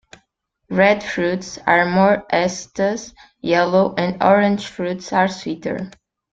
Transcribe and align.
Red 0.71 1.03
fruits 1.03 1.59
are 1.59 1.85
more 1.85 2.25
acetous, 2.33 3.13
yellow 3.39 3.93
and 3.95 4.17
orange 4.23 4.65
fruits 4.65 5.13
are 5.13 5.27
sweeter. 5.27 5.91